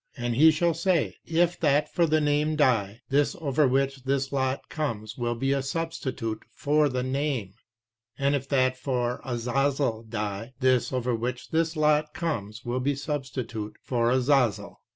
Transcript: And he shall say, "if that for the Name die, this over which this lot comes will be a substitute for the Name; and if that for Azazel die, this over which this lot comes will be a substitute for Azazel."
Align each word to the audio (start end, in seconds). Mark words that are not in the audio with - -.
And 0.17 0.35
he 0.35 0.49
shall 0.49 0.73
say, 0.73 1.17
"if 1.27 1.59
that 1.59 1.93
for 1.93 2.07
the 2.07 2.19
Name 2.19 2.55
die, 2.55 3.01
this 3.09 3.35
over 3.39 3.67
which 3.67 4.01
this 4.03 4.31
lot 4.31 4.67
comes 4.67 5.15
will 5.15 5.35
be 5.35 5.51
a 5.51 5.61
substitute 5.61 6.41
for 6.55 6.89
the 6.89 7.03
Name; 7.03 7.53
and 8.17 8.33
if 8.33 8.49
that 8.49 8.79
for 8.79 9.21
Azazel 9.23 10.01
die, 10.09 10.53
this 10.59 10.91
over 10.91 11.13
which 11.13 11.51
this 11.51 11.75
lot 11.77 12.15
comes 12.15 12.65
will 12.65 12.79
be 12.79 12.93
a 12.93 12.97
substitute 12.97 13.75
for 13.83 14.09
Azazel." 14.09 14.79